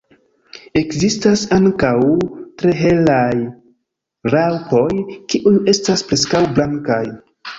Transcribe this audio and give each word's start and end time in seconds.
Ekzistas 0.79 1.41
ankaŭ 1.57 1.91
tre 2.61 2.71
helaj 2.79 3.37
raŭpoj, 4.35 4.81
kiuj 5.35 5.55
estas 5.75 6.05
preskaŭ 6.13 6.45
blankaj. 6.57 7.03